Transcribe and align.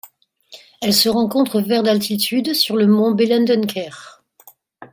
Elle 0.81 0.95
se 0.95 1.09
rencontre 1.09 1.61
vers 1.61 1.83
d'altitude 1.83 2.55
sur 2.55 2.75
le 2.75 2.87
mont 2.87 3.11
Bellenden 3.11 3.67
Ker. 3.67 4.23